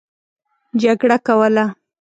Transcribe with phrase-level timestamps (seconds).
[0.81, 1.65] جګړه کوله.